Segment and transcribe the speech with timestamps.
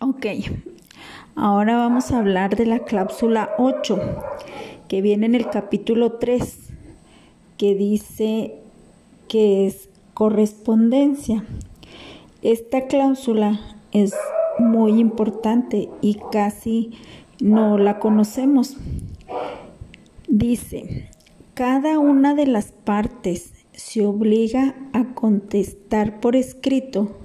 [0.00, 0.26] Ok,
[1.34, 3.98] ahora vamos a hablar de la cláusula 8,
[4.86, 6.70] que viene en el capítulo 3,
[7.56, 8.54] que dice
[9.26, 11.44] que es correspondencia.
[12.42, 13.58] Esta cláusula
[13.90, 14.14] es
[14.60, 16.92] muy importante y casi
[17.40, 18.76] no la conocemos.
[20.28, 21.10] Dice,
[21.54, 27.16] cada una de las partes se obliga a contestar por escrito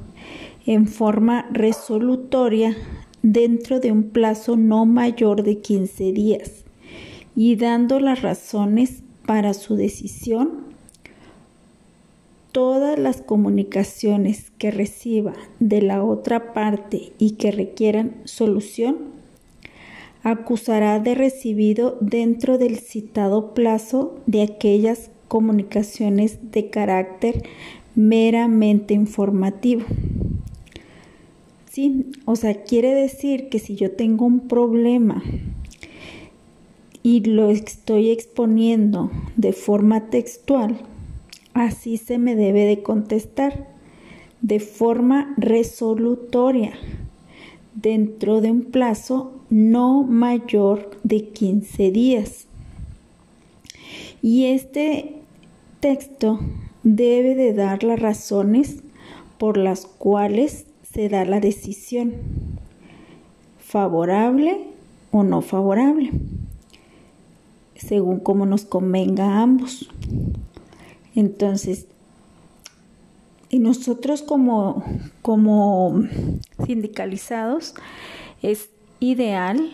[0.65, 2.75] en forma resolutoria
[3.21, 6.65] dentro de un plazo no mayor de 15 días
[7.35, 10.73] y dando las razones para su decisión
[12.53, 18.97] todas las comunicaciones que reciba de la otra parte y que requieran solución,
[20.21, 27.43] acusará de recibido dentro del citado plazo de aquellas comunicaciones de carácter
[27.95, 29.83] meramente informativo.
[31.73, 35.23] Sí, o sea, quiere decir que si yo tengo un problema
[37.01, 40.77] y lo estoy exponiendo de forma textual,
[41.53, 43.67] Así se me debe de contestar
[44.41, 46.73] de forma resolutoria
[47.75, 52.47] dentro de un plazo no mayor de 15 días.
[54.23, 55.21] Y este
[55.79, 56.39] texto
[56.81, 58.81] debe de dar las razones
[59.37, 62.13] por las cuales se da la decisión,
[63.57, 64.67] favorable
[65.11, 66.11] o no favorable,
[67.75, 69.89] según como nos convenga a ambos.
[71.15, 71.87] Entonces,
[73.49, 74.83] y nosotros como,
[75.21, 76.03] como
[76.65, 77.75] sindicalizados
[78.41, 79.71] es ideal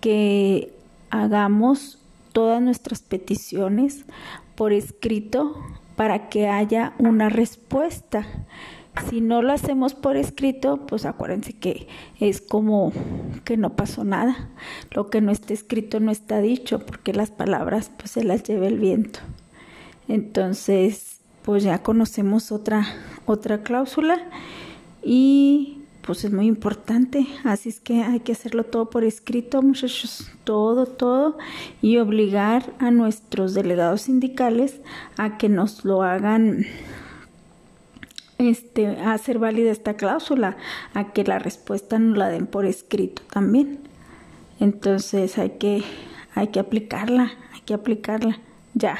[0.00, 0.72] que
[1.10, 1.98] hagamos
[2.32, 4.04] todas nuestras peticiones
[4.54, 5.54] por escrito
[5.96, 8.26] para que haya una respuesta.
[9.08, 12.92] Si no lo hacemos por escrito, pues acuérdense que es como
[13.44, 14.50] que no pasó nada.
[14.90, 18.66] Lo que no está escrito no está dicho, porque las palabras pues se las lleva
[18.66, 19.20] el viento.
[20.08, 22.86] Entonces, pues ya conocemos otra,
[23.26, 24.18] otra cláusula
[25.02, 30.30] y pues es muy importante, así es que hay que hacerlo todo por escrito, muchachos,
[30.44, 31.38] todo, todo,
[31.82, 34.80] y obligar a nuestros delegados sindicales
[35.16, 36.64] a que nos lo hagan,
[38.40, 40.56] este, hacer válida esta cláusula,
[40.94, 43.80] a que la respuesta nos la den por escrito también.
[44.58, 45.82] Entonces hay que,
[46.34, 48.40] hay que aplicarla, hay que aplicarla
[48.74, 48.98] ya.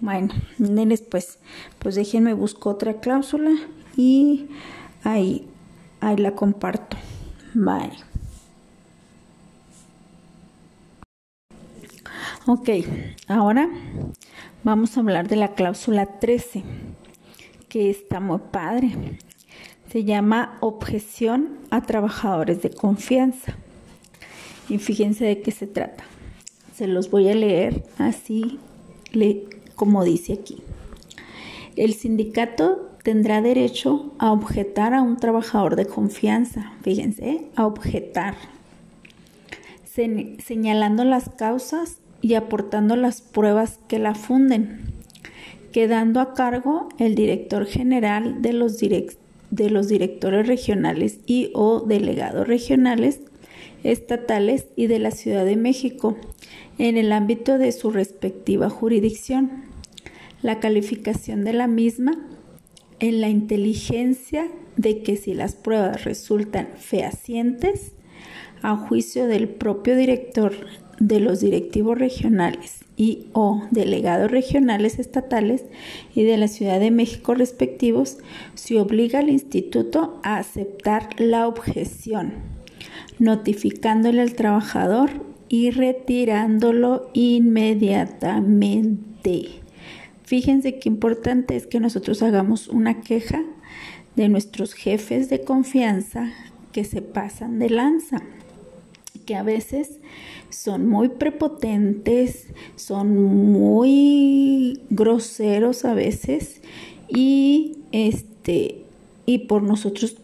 [0.00, 1.38] Bueno, nenes, pues,
[1.78, 3.50] pues déjenme busco otra cláusula
[3.96, 4.46] y
[5.04, 5.46] ahí,
[6.00, 6.96] ahí la comparto.
[7.54, 8.08] Bye.
[12.46, 12.70] Ok,
[13.26, 13.68] ahora
[14.64, 16.62] vamos a hablar de la cláusula 13,
[17.68, 19.18] que está muy padre.
[19.90, 23.56] Se llama objeción a trabajadores de confianza.
[24.68, 26.04] Y fíjense de qué se trata.
[26.74, 28.58] Se los voy a leer así,
[29.74, 30.62] como dice aquí.
[31.76, 38.34] El sindicato tendrá derecho a objetar a un trabajador de confianza, fíjense, a objetar,
[39.84, 44.97] señalando las causas y aportando las pruebas que la funden,
[45.72, 52.46] quedando a cargo el director general de los, de los directores regionales y o delegados
[52.46, 53.20] regionales,
[53.84, 56.16] estatales y de la Ciudad de México
[56.78, 59.64] en el ámbito de su respectiva jurisdicción.
[60.42, 62.18] La calificación de la misma
[63.00, 67.92] en la inteligencia de que si las pruebas resultan fehacientes,
[68.62, 70.52] a juicio del propio director
[70.98, 75.64] de los directivos regionales y o delegados regionales estatales
[76.14, 78.18] y de la Ciudad de México respectivos,
[78.54, 82.34] se obliga al instituto a aceptar la objeción,
[83.18, 85.10] notificándole al trabajador
[85.48, 89.48] y retirándolo inmediatamente.
[90.24, 93.42] Fíjense qué importante es que nosotros hagamos una queja
[94.14, 96.30] de nuestros jefes de confianza
[96.72, 98.22] que se pasan de lanza,
[99.28, 99.98] que a veces
[100.48, 102.46] son muy prepotentes,
[102.76, 106.62] son muy groseros a veces
[107.10, 108.84] y este
[109.26, 110.16] y por nosotros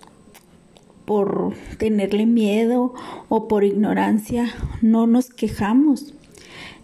[1.04, 2.94] por tenerle miedo
[3.28, 6.14] o por ignorancia no nos quejamos.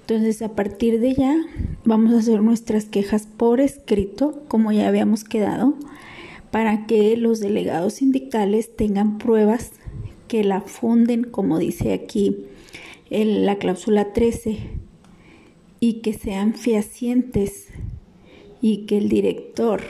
[0.02, 1.40] Entonces, a partir de ya,
[1.86, 5.72] vamos a hacer nuestras quejas por escrito, como ya habíamos quedado,
[6.50, 9.70] para que los delegados sindicales tengan pruebas
[10.30, 12.46] que la funden, como dice aquí
[13.10, 14.58] en la cláusula 13,
[15.80, 17.66] y que sean fehacientes
[18.60, 19.82] y que el director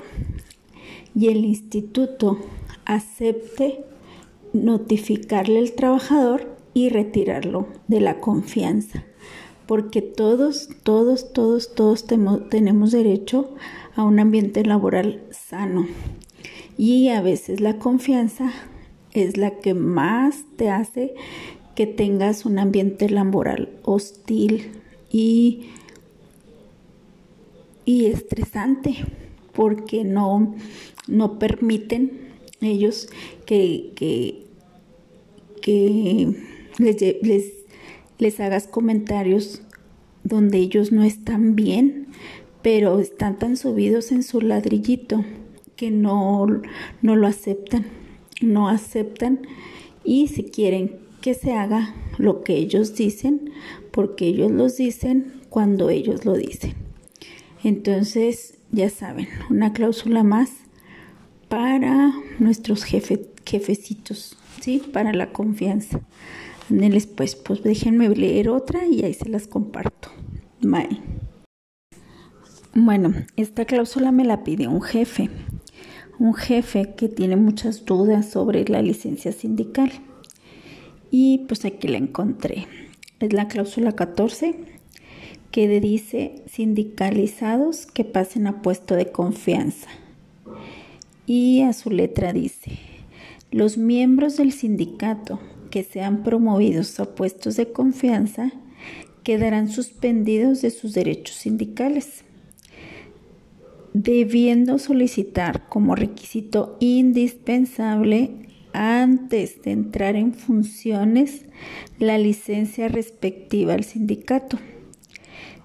[1.15, 2.39] y el instituto
[2.87, 3.85] acepte
[4.55, 9.05] notificarle al trabajador y retirarlo de la confianza.
[9.67, 12.07] Porque todos, todos, todos, todos
[12.49, 13.51] tenemos derecho
[13.95, 15.87] a un ambiente laboral sano.
[16.79, 18.51] Y a veces la confianza
[19.13, 21.15] es la que más te hace
[21.75, 24.71] que tengas un ambiente laboral hostil
[25.11, 25.71] y,
[27.85, 28.97] y estresante
[29.53, 30.55] porque no,
[31.09, 32.31] no permiten
[32.61, 33.09] ellos
[33.47, 34.47] que, que,
[36.79, 37.45] les,
[38.19, 39.63] les hagas comentarios
[40.25, 42.09] donde ellos no están bien,
[42.63, 45.25] pero están tan subidos en su ladrillito
[45.77, 46.47] que no,
[47.01, 47.87] no lo aceptan,
[48.41, 49.41] no aceptan
[50.05, 53.51] y si quieren que se haga lo que ellos dicen,
[53.91, 56.75] porque ellos lo dicen cuando ellos lo dicen.
[57.63, 60.51] Entonces, ya saben, una cláusula más
[61.49, 64.83] para nuestros jefecitos, ¿sí?
[64.93, 66.01] Para la confianza.
[67.17, 70.09] Pues, pues déjenme leer otra y ahí se las comparto.
[70.61, 71.01] Bye.
[72.73, 75.29] Bueno, esta cláusula me la pide un jefe,
[76.21, 79.91] un jefe que tiene muchas dudas sobre la licencia sindical.
[81.11, 82.67] Y pues aquí la encontré.
[83.19, 84.55] Es la cláusula 14
[85.51, 89.89] que dice sindicalizados que pasen a puesto de confianza.
[91.27, 92.79] Y a su letra dice,
[93.51, 95.41] los miembros del sindicato
[95.71, 98.53] que sean promovidos a puestos de confianza
[99.25, 102.25] quedarán suspendidos de sus derechos sindicales,
[103.93, 111.45] debiendo solicitar como requisito indispensable antes de entrar en funciones
[111.99, 114.59] la licencia respectiva al sindicato.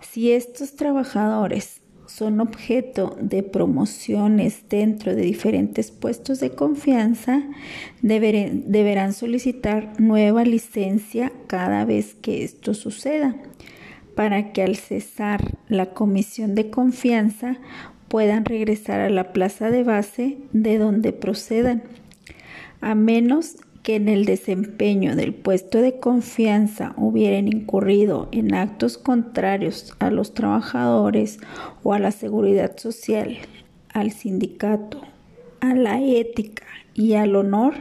[0.01, 7.44] Si estos trabajadores son objeto de promociones dentro de diferentes puestos de confianza,
[8.01, 13.36] deberán solicitar nueva licencia cada vez que esto suceda,
[14.16, 17.57] para que al cesar la comisión de confianza
[18.07, 21.84] puedan regresar a la plaza de base de donde procedan
[22.81, 29.94] a menos que en el desempeño del puesto de confianza hubieran incurrido en actos contrarios
[30.00, 31.38] a los trabajadores
[31.84, 33.38] o a la seguridad social,
[33.94, 35.02] al sindicato,
[35.60, 36.66] a la ética
[36.96, 37.75] y al honor,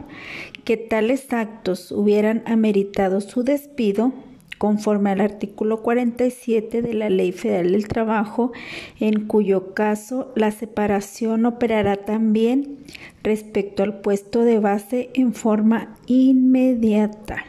[0.64, 4.12] que tales actos hubieran ameritado su despido,
[4.64, 8.52] conforme al artículo 47 de la Ley Federal del Trabajo,
[8.98, 12.78] en cuyo caso la separación operará también
[13.22, 17.44] respecto al puesto de base en forma inmediata.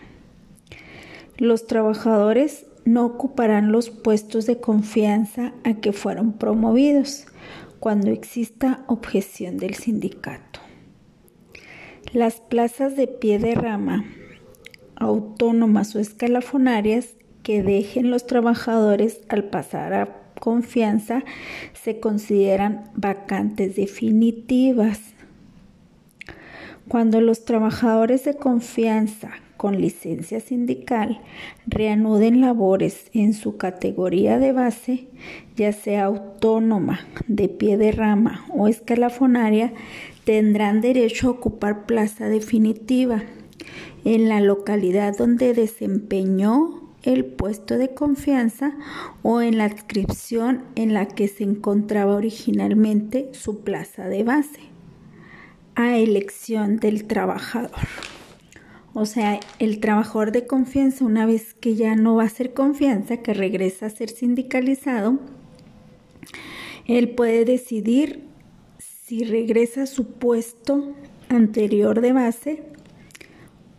[1.38, 7.28] Los trabajadores no ocuparán los puestos de confianza a que fueron promovidos
[7.80, 10.60] cuando exista objeción del sindicato.
[12.12, 14.04] Las plazas de pie de rama
[14.96, 17.10] autónomas o escalafonarias
[17.44, 21.24] que dejen los trabajadores al pasar a confianza
[21.74, 25.00] se consideran vacantes definitivas.
[26.88, 31.22] Cuando los trabajadores de confianza con licencia sindical
[31.66, 35.08] reanuden labores en su categoría de base,
[35.56, 39.74] ya sea autónoma, de pie de rama o escalafonaria,
[40.26, 43.24] tendrán derecho a ocupar plaza definitiva
[44.06, 48.74] en la localidad donde desempeñó el puesto de confianza
[49.22, 54.62] o en la adscripción en la que se encontraba originalmente su plaza de base,
[55.76, 57.72] a elección del trabajador.
[58.94, 63.18] O sea, el trabajador de confianza, una vez que ya no va a ser confianza,
[63.18, 65.20] que regresa a ser sindicalizado,
[66.86, 68.24] él puede decidir
[68.78, 70.94] si regresa a su puesto
[71.30, 72.64] anterior de base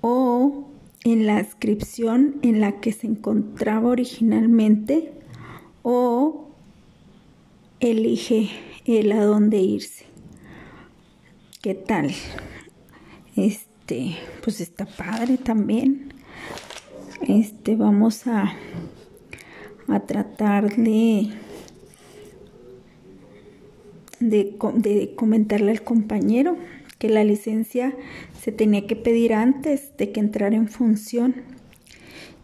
[0.00, 0.68] o
[1.04, 5.12] en la inscripción en la que se encontraba originalmente
[5.82, 6.48] o
[7.80, 8.50] elige
[8.84, 10.06] el a dónde irse.
[11.62, 12.10] ¿Qué tal?
[13.36, 16.12] Este, pues está padre también.
[17.26, 18.54] Este, vamos a,
[19.88, 21.30] a tratar de,
[24.20, 26.56] de, de comentarle al compañero
[26.98, 27.94] que la licencia
[28.40, 31.34] se tenía que pedir antes de que entrara en función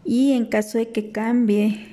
[0.05, 1.87] y en caso de que cambie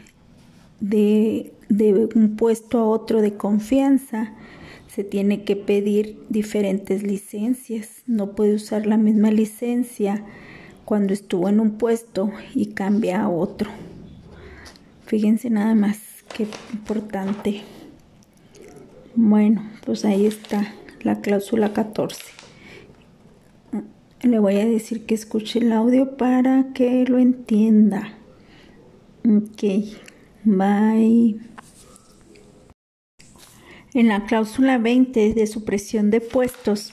[0.80, 4.34] de, de un puesto a otro de confianza,
[4.88, 8.02] se tiene que pedir diferentes licencias.
[8.06, 10.24] No puede usar la misma licencia
[10.84, 13.70] cuando estuvo en un puesto y cambia a otro.
[15.06, 15.98] Fíjense nada más
[16.36, 17.62] qué importante.
[19.14, 22.39] Bueno, pues ahí está la cláusula 14.
[24.22, 28.18] Le voy a decir que escuche el audio para que lo entienda.
[29.24, 29.62] Ok,
[30.44, 31.36] bye.
[33.94, 36.92] En la cláusula 20 de supresión de puestos,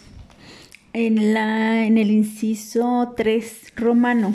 [0.93, 4.31] en, la, en el inciso 3 romano,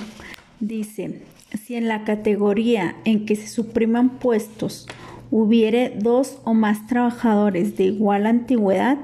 [0.61, 1.23] dice,
[1.65, 4.87] si en la categoría en que se supriman puestos
[5.31, 8.99] hubiere dos o más trabajadores de igual antigüedad,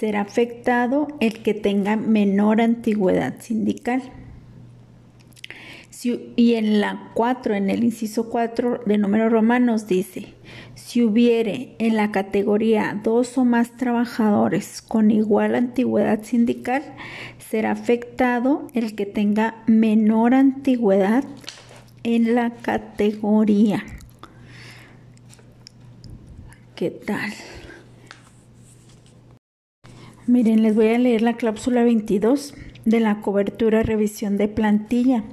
[0.00, 4.02] será afectado el que tenga menor antigüedad sindical.
[6.02, 10.32] y en la 4, en el inciso 4 de números romanos dice,
[10.74, 16.82] si hubiere en la categoría dos o más trabajadores con igual antigüedad sindical,
[17.50, 21.24] será afectado el que tenga menor antigüedad
[22.04, 23.84] en la categoría.
[26.74, 27.32] ¿Qué tal?
[30.30, 35.24] Miren, les voy a leer la cláusula 22 de la cobertura revisión de plantilla.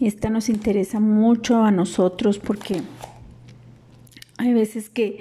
[0.00, 2.80] Esta nos interesa mucho a nosotros porque
[4.38, 5.18] hay veces que,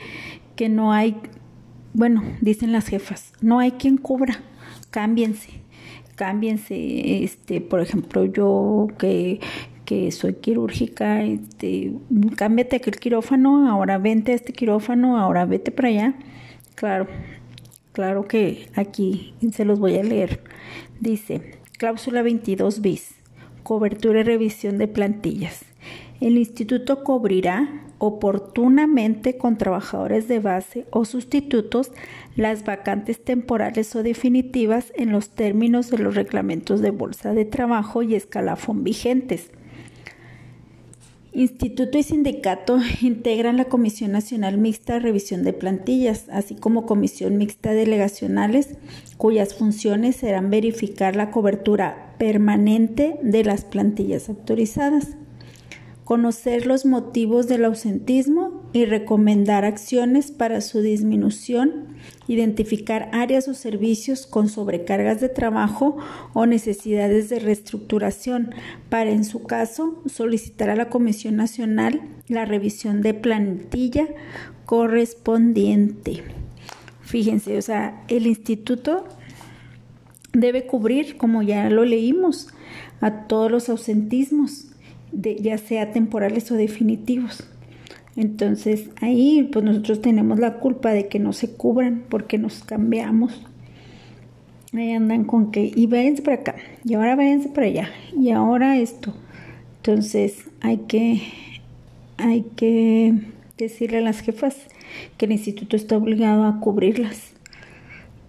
[0.56, 1.18] que no hay,
[1.94, 4.42] bueno, dicen las jefas, no hay quien cubra,
[4.92, 5.50] cámbiense,
[6.14, 9.40] cámbiense, este, por ejemplo, yo que,
[9.86, 11.94] que soy quirúrgica, este,
[12.36, 16.14] cámbiate aquel quirófano, ahora vente a este quirófano, ahora vete para allá.
[16.76, 17.08] Claro,
[17.96, 20.42] claro que aquí se los voy a leer.
[21.00, 23.16] Dice, cláusula 22 bis,
[23.64, 25.64] cobertura y revisión de plantillas.
[26.20, 31.92] El instituto cubrirá oportunamente con trabajadores de base o sustitutos
[32.36, 38.04] las vacantes temporales o definitivas en los términos de los reglamentos de bolsa de trabajo
[38.04, 39.52] y escalafón vigentes.
[41.36, 47.38] Instituto y sindicato integran la Comisión Nacional Mixta de Revisión de Plantillas, así como Comisión
[47.38, 48.76] Mixta Delegacionales,
[49.18, 55.18] cuyas funciones serán verificar la cobertura permanente de las plantillas autorizadas
[56.06, 61.96] conocer los motivos del ausentismo y recomendar acciones para su disminución,
[62.28, 65.96] identificar áreas o servicios con sobrecargas de trabajo
[66.34, 68.54] o necesidades de reestructuración
[68.90, 74.10] para, en su caso, solicitar a la Comisión Nacional la revisión de plantilla
[74.66, 76.24] correspondiente.
[77.00, 79.06] Fíjense, o sea, el instituto
[80.34, 82.50] debe cubrir, como ya lo leímos,
[83.00, 84.66] a todos los ausentismos
[85.14, 87.46] ya sea temporales o definitivos.
[88.16, 93.46] Entonces ahí pues nosotros tenemos la culpa de que no se cubran porque nos cambiamos.
[94.74, 98.78] Ahí andan con que, y váyanse para acá, y ahora váyanse para allá, y ahora
[98.78, 99.14] esto.
[99.78, 101.22] Entonces hay que,
[102.18, 103.14] hay que
[103.58, 104.58] decirle a las jefas
[105.18, 107.32] que el instituto está obligado a cubrirlas.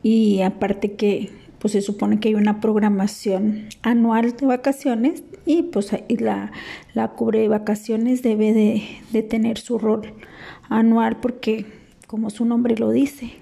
[0.03, 5.93] Y aparte que pues se supone que hay una programación anual de vacaciones y pues
[6.21, 6.53] la,
[6.93, 10.13] la cubre de vacaciones debe de, de tener su rol
[10.69, 11.65] anual porque
[12.07, 13.33] como su nombre lo dice,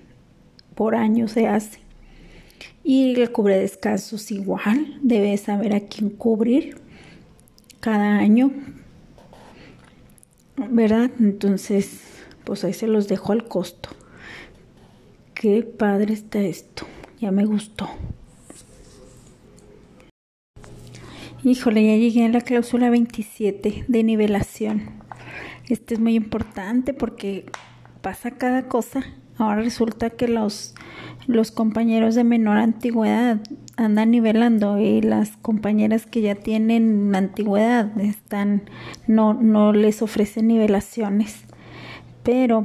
[0.74, 1.80] por año se hace.
[2.82, 6.76] Y el cubre descansos igual, debe saber a quién cubrir
[7.80, 8.50] cada año,
[10.56, 11.10] ¿verdad?
[11.18, 12.02] Entonces,
[12.44, 13.88] pues ahí se los dejo al costo.
[15.34, 16.86] Qué padre está esto,
[17.20, 17.88] ya me gustó.
[21.46, 24.84] Híjole, ya llegué a la cláusula 27 de nivelación.
[25.68, 27.44] Este es muy importante porque
[28.00, 29.04] pasa cada cosa.
[29.36, 30.74] Ahora resulta que los,
[31.26, 33.42] los compañeros de menor antigüedad
[33.76, 38.62] andan nivelando y las compañeras que ya tienen antigüedad están
[39.06, 41.44] no no les ofrecen nivelaciones.
[42.22, 42.64] Pero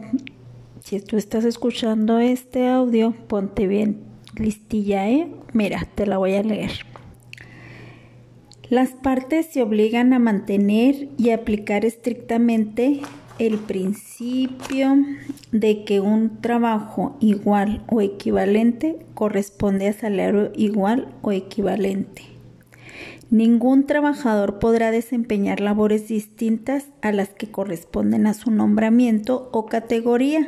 [0.85, 4.03] si tú estás escuchando este audio, ponte bien
[4.37, 5.29] listilla, ¿eh?
[5.51, 6.71] Mira, te la voy a leer.
[8.69, 13.01] Las partes se obligan a mantener y aplicar estrictamente
[13.39, 14.95] el principio
[15.51, 22.21] de que un trabajo igual o equivalente corresponde a salario igual o equivalente.
[23.31, 30.47] Ningún trabajador podrá desempeñar labores distintas a las que corresponden a su nombramiento o categoría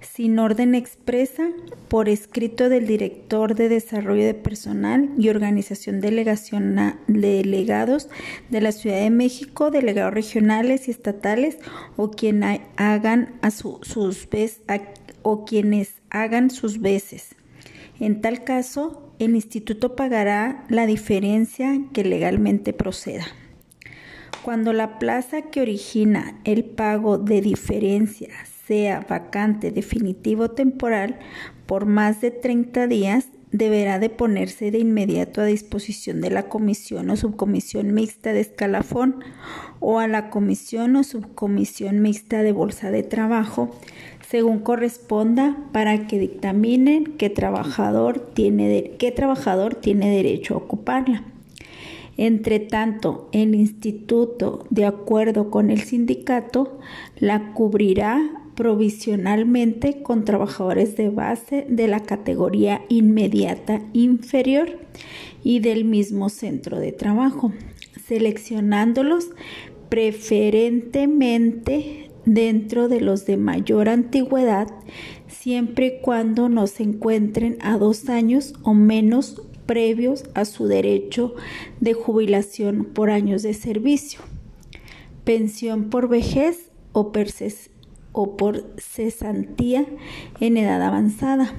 [0.00, 1.48] sin orden expresa
[1.88, 6.76] por escrito del director de desarrollo de personal y organización delegación
[7.06, 8.08] delegados
[8.50, 11.58] de la Ciudad de México, delegados regionales y estatales
[11.96, 12.44] o quien
[12.76, 14.60] hagan a sus veces
[15.22, 17.34] o quienes hagan sus veces.
[18.00, 23.26] En tal caso, el instituto pagará la diferencia que legalmente proceda.
[24.44, 31.18] Cuando la plaza que origina el pago de diferencias sea vacante definitivo temporal
[31.64, 37.08] por más de 30 días, deberá de ponerse de inmediato a disposición de la comisión
[37.08, 39.24] o subcomisión mixta de escalafón
[39.80, 43.74] o a la comisión o subcomisión mixta de bolsa de trabajo,
[44.28, 51.24] según corresponda, para que dictaminen qué trabajador tiene, qué trabajador tiene derecho a ocuparla.
[52.18, 56.80] Entre tanto, el instituto, de acuerdo con el sindicato,
[57.16, 64.80] la cubrirá provisionalmente con trabajadores de base de la categoría inmediata inferior
[65.44, 67.52] y del mismo centro de trabajo,
[68.08, 69.30] seleccionándolos
[69.88, 74.66] preferentemente dentro de los de mayor antigüedad,
[75.28, 81.36] siempre y cuando no se encuentren a dos años o menos previos a su derecho
[81.78, 84.18] de jubilación por años de servicio,
[85.22, 87.12] pensión por vejez o,
[88.20, 89.86] o por cesantía
[90.40, 91.54] en edad avanzada,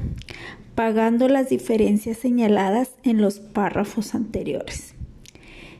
[0.76, 4.94] pagando las diferencias señaladas en los párrafos anteriores.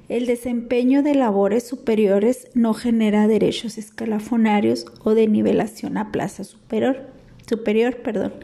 [0.08, 7.08] El desempeño de labores superiores no genera derechos escalafonarios o de nivelación a plaza superior,
[7.46, 8.36] superior perdón,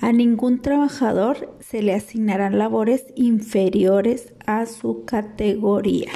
[0.00, 6.10] a ningún trabajador se le asignarán labores inferiores a su categoría.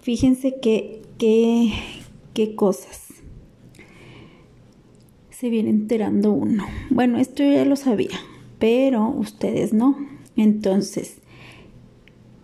[0.00, 3.05] Fíjense qué qué cosas
[5.38, 6.64] se viene enterando uno.
[6.88, 8.18] Bueno, esto ya lo sabía,
[8.58, 9.96] pero ustedes no.
[10.34, 11.18] Entonces,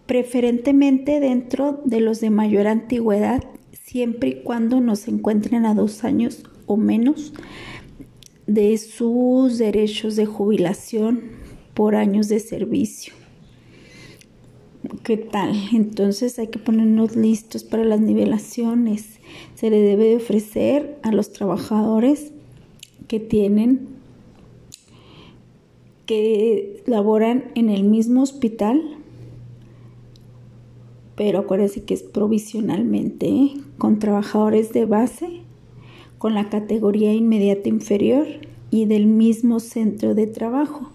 [0.05, 6.05] preferentemente dentro de los de mayor antigüedad, siempre y cuando no se encuentren a dos
[6.05, 7.33] años o menos
[8.47, 11.23] de sus derechos de jubilación
[11.73, 13.15] por años de servicio.
[15.03, 15.55] ¿Qué tal?
[15.73, 19.19] Entonces hay que ponernos listos para las nivelaciones.
[19.55, 22.32] Se le debe ofrecer a los trabajadores
[23.13, 23.89] que tienen,
[26.07, 28.81] que laboran en el mismo hospital,
[31.15, 33.55] pero acuérdense que es provisionalmente, ¿eh?
[33.77, 35.43] con trabajadores de base
[36.17, 38.27] con la categoría inmediata inferior
[38.71, 40.91] y del mismo centro de trabajo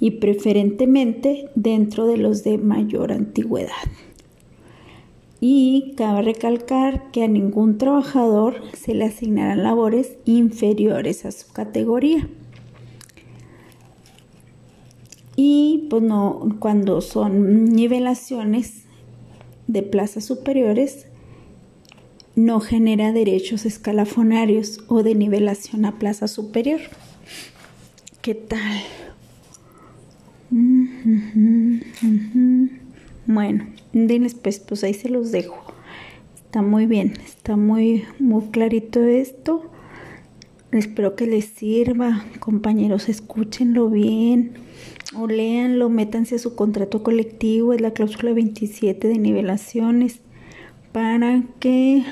[0.00, 3.72] y preferentemente dentro de los de mayor antigüedad.
[5.40, 12.28] Y cabe recalcar que a ningún trabajador se le asignarán labores inferiores a su categoría.
[15.36, 18.82] Y pues no, cuando son nivelaciones
[19.68, 21.06] de plazas superiores,
[22.34, 26.80] no genera derechos escalafonarios o de nivelación a plaza superior.
[28.22, 28.82] ¿Qué tal?
[33.26, 35.56] Bueno, pues, pues ahí se los dejo.
[36.36, 39.70] Está muy bien, está muy, muy clarito esto.
[40.72, 42.24] Espero que les sirva.
[42.40, 44.68] Compañeros, escúchenlo bien
[45.16, 50.20] o léanlo, métanse a su contrato colectivo, es la cláusula 27 de nivelaciones,
[50.92, 52.02] para que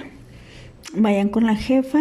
[0.94, 2.00] vayan con la jefa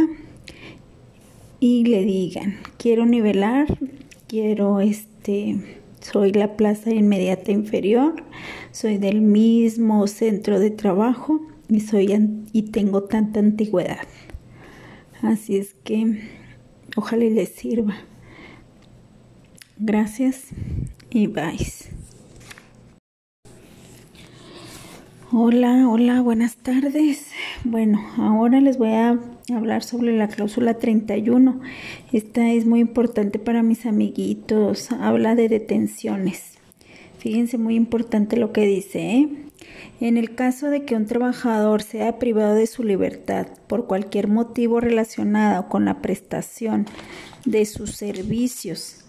[1.59, 3.77] y le digan, quiero nivelar,
[4.27, 5.57] quiero este,
[6.11, 8.13] soy la plaza inmediata inferior,
[8.71, 12.13] soy del mismo centro de trabajo y soy
[12.53, 14.07] y tengo tanta antigüedad.
[15.21, 16.21] Así es que
[16.95, 17.95] ojalá les sirva.
[19.77, 20.49] Gracias
[21.09, 21.57] y bye.
[25.31, 27.31] Hola, hola, buenas tardes.
[27.67, 29.19] Bueno, ahora les voy a
[29.51, 31.61] hablar sobre la cláusula 31.
[32.13, 34.91] Esta es muy importante para mis amiguitos.
[34.91, 36.59] Habla de detenciones.
[37.17, 38.99] Fíjense muy importante lo que dice.
[38.99, 39.29] ¿eh?
[39.99, 44.79] En el caso de que un trabajador sea privado de su libertad por cualquier motivo
[44.79, 46.85] relacionado con la prestación
[47.45, 49.05] de sus servicios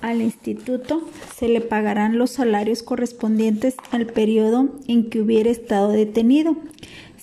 [0.00, 1.02] al instituto
[1.36, 6.56] se le pagarán los salarios correspondientes al periodo en que hubiera estado detenido,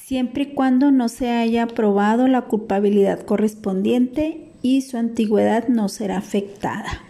[0.05, 6.17] siempre y cuando no se haya probado la culpabilidad correspondiente y su antigüedad no será
[6.17, 7.01] afectada.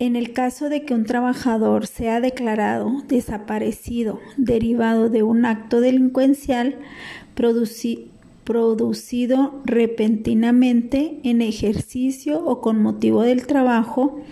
[0.00, 6.76] En el caso de que un trabajador sea declarado desaparecido derivado de un acto delincuencial
[7.34, 14.22] producido producido repentinamente en ejercicio o con motivo del trabajo,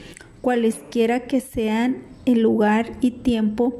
[0.41, 3.79] cualesquiera que sean el lugar y tiempo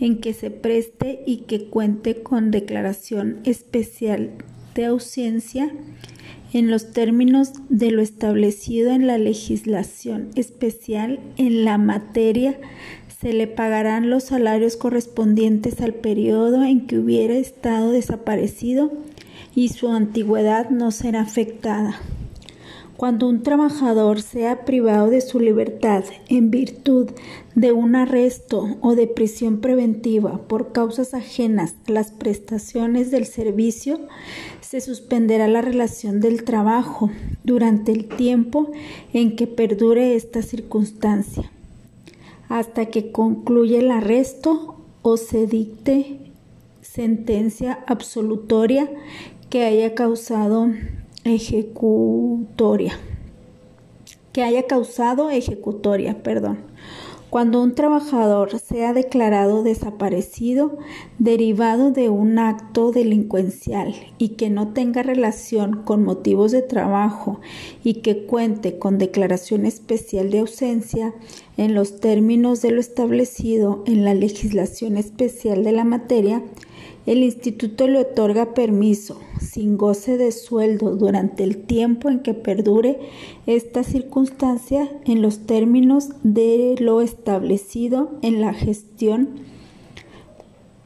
[0.00, 4.30] en que se preste y que cuente con declaración especial
[4.74, 5.72] de ausencia
[6.52, 12.58] en los términos de lo establecido en la legislación especial en la materia
[13.20, 18.92] se le pagarán los salarios correspondientes al periodo en que hubiera estado desaparecido
[19.56, 22.00] y su antigüedad no será afectada.
[22.98, 27.08] Cuando un trabajador sea privado de su libertad en virtud
[27.54, 34.00] de un arresto o de prisión preventiva por causas ajenas a las prestaciones del servicio,
[34.60, 37.08] se suspenderá la relación del trabajo
[37.44, 38.72] durante el tiempo
[39.12, 41.52] en que perdure esta circunstancia,
[42.48, 46.18] hasta que concluya el arresto o se dicte
[46.80, 48.90] sentencia absolutoria
[49.50, 50.66] que haya causado
[51.28, 52.98] ejecutoria
[54.32, 56.58] que haya causado ejecutoria, perdón.
[57.30, 60.78] Cuando un trabajador sea declarado desaparecido
[61.18, 67.40] derivado de un acto delincuencial y que no tenga relación con motivos de trabajo
[67.84, 71.14] y que cuente con declaración especial de ausencia
[71.58, 76.42] en los términos de lo establecido en la legislación especial de la materia,
[77.04, 82.98] el instituto le otorga permiso sin goce de sueldo durante el tiempo en que perdure
[83.46, 89.40] esta circunstancia en los términos de lo establecido en la gestión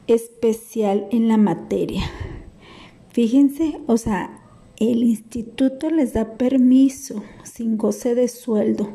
[0.07, 2.03] especial en la materia.
[3.09, 4.39] Fíjense, o sea,
[4.77, 8.89] el instituto les da permiso sin goce de sueldo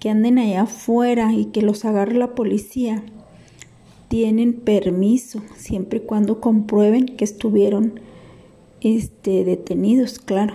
[0.00, 3.04] que anden allá afuera y que los agarre la policía
[4.08, 8.00] tienen permiso siempre y cuando comprueben que estuvieron
[8.82, 10.54] este, detenidos, claro.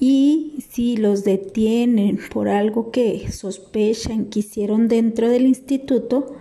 [0.00, 6.34] Y si los detienen por algo que sospechan que hicieron dentro del instituto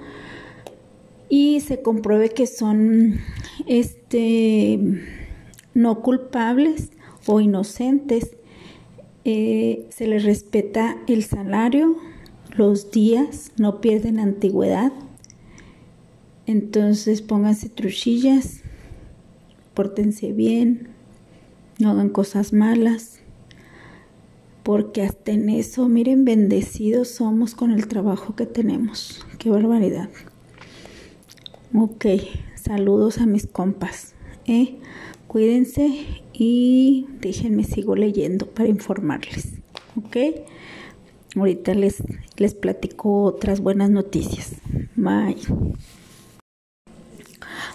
[1.30, 3.20] y se compruebe que son
[3.68, 4.80] este,
[5.74, 6.90] no culpables
[7.28, 8.32] o inocentes,
[9.24, 11.96] eh, se les respeta el salario,
[12.56, 14.92] los días, no pierden antigüedad
[16.52, 18.61] entonces pónganse truchillas,
[19.74, 20.90] pórtense bien,
[21.80, 23.20] no hagan cosas malas,
[24.64, 29.26] porque hasta en eso, miren, bendecidos somos con el trabajo que tenemos.
[29.40, 30.10] Qué barbaridad.
[31.74, 32.06] Ok,
[32.56, 34.14] saludos a mis compas.
[34.46, 34.78] ¿eh?
[35.28, 39.54] Cuídense y déjenme sigo leyendo para informarles.
[39.96, 40.18] Ok,
[41.36, 42.04] ahorita les,
[42.38, 44.56] les platico otras buenas noticias.
[44.96, 45.38] Bye.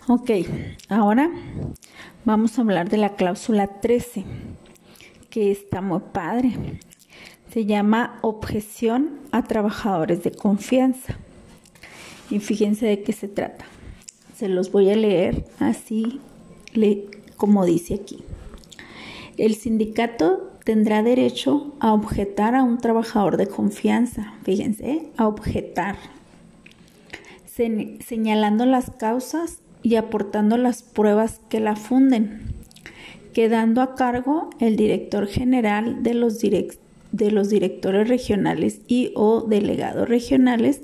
[0.09, 0.31] Ok,
[0.88, 1.33] ahora
[2.25, 4.23] vamos a hablar de la cláusula 13,
[5.31, 6.53] que está muy padre.
[7.53, 11.16] Se llama objeción a trabajadores de confianza.
[12.31, 13.64] Y fíjense de qué se trata.
[14.37, 16.21] Se los voy a leer así
[17.37, 18.23] como dice aquí.
[19.37, 24.35] El sindicato tendrá derecho a objetar a un trabajador de confianza.
[24.45, 25.97] Fíjense, a objetar.
[27.49, 32.40] señalando las causas y aportando las pruebas que la funden,
[33.33, 40.81] quedando a cargo el director general de los, directores regionales y o delegados regionales,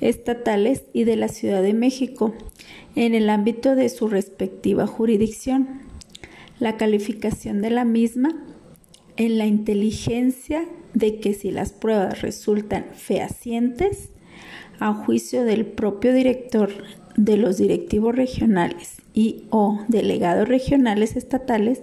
[0.00, 2.34] estatales y de la Ciudad de México
[2.96, 5.82] en el ámbito de su respectiva jurisdicción.
[6.58, 8.30] La calificación de la misma
[9.16, 14.08] en la inteligencia de que si las pruebas resultan fehacientes,
[14.80, 16.72] a juicio del propio director
[17.16, 21.82] de los directivos regionales y o delegados regionales estatales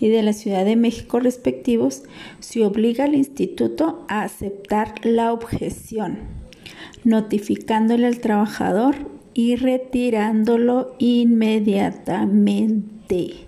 [0.00, 2.04] y de la Ciudad de México respectivos,
[2.40, 6.18] se obliga al instituto a aceptar la objeción,
[7.04, 8.96] notificándole al trabajador
[9.34, 13.46] y retirándolo inmediatamente.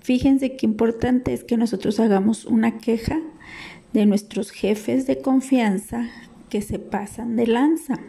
[0.00, 3.20] Fíjense qué importante es que nosotros hagamos una queja
[3.92, 6.08] de nuestros jefes de confianza
[6.48, 8.00] que se pasan de lanza,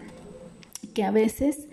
[0.93, 1.67] que a veces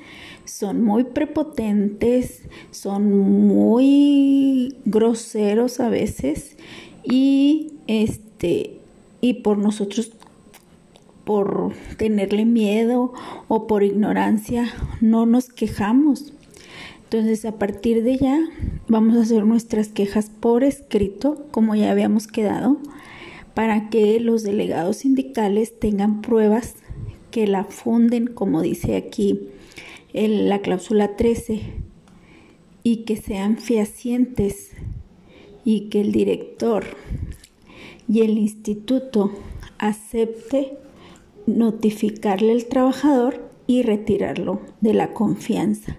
[0.45, 3.11] son muy prepotentes, son
[3.47, 6.57] muy groseros a veces
[7.05, 8.79] y este
[9.21, 10.13] y por nosotros
[11.25, 13.13] por tenerle miedo
[13.47, 16.33] o por ignorancia no nos quejamos.
[17.05, 18.39] Entonces, a partir de ya
[18.89, 22.79] vamos a hacer nuestras quejas por escrito, como ya habíamos quedado,
[23.55, 26.75] para que los delegados sindicales tengan pruebas
[27.31, 29.49] que la funden, como dice aquí
[30.13, 31.61] en la cláusula 13
[32.83, 34.71] y que sean fehacientes
[35.65, 36.85] y que el director
[38.09, 39.31] y el instituto
[39.79, 40.77] acepte
[41.47, 45.97] notificarle al trabajador y retirarlo de la confianza.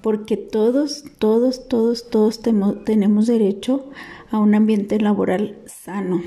[0.00, 3.90] Porque todos, todos, todos, todos tenemos derecho
[4.30, 6.22] a un ambiente laboral sano.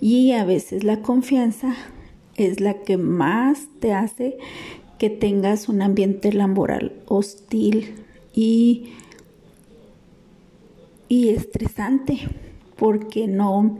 [0.00, 1.76] Y a veces la confianza
[2.46, 4.38] es la que más te hace
[4.98, 7.94] que tengas un ambiente laboral hostil
[8.34, 8.92] y,
[11.08, 12.18] y estresante,
[12.76, 13.78] porque no,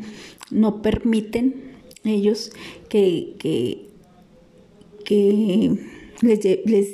[0.51, 1.73] no permiten
[2.05, 2.53] ellos
[2.89, 3.91] que, que,
[6.23, 6.89] les, les,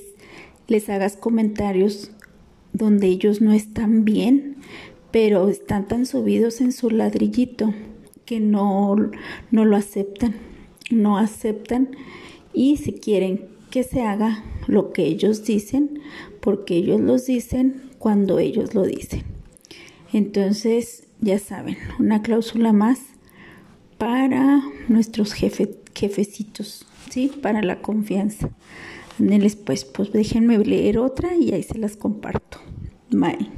[0.67, 2.11] les hagas comentarios
[2.73, 4.57] donde ellos no están bien,
[5.13, 7.73] pero están tan subidos en su ladrillito
[8.25, 8.97] que no,
[9.51, 10.35] no lo aceptan,
[10.91, 11.91] no aceptan
[12.53, 16.01] y si quieren que se haga lo que ellos dicen,
[16.41, 19.23] porque ellos los dicen cuando ellos lo dicen.
[20.13, 23.01] Entonces, ya saben, una cláusula más
[23.99, 27.31] para nuestros jefe, jefecitos, ¿sí?
[27.43, 28.51] Para la confianza.
[29.19, 32.59] Ándenles pues, pues déjenme leer otra y ahí se las comparto.
[33.11, 33.51] Bye.